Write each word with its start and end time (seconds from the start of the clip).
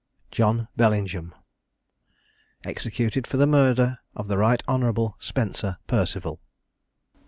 JOHN 0.31 0.67
BELLINGHAM. 0.75 1.31
EXECUTED 2.65 3.27
FOR 3.27 3.37
THE 3.37 3.45
MURDER 3.45 3.99
OF 4.15 4.29
THE 4.29 4.39
RIGHT 4.39 4.63
HONOURABLE 4.67 5.17
SPENCER 5.19 5.77
PERCEVAL. 5.85 6.39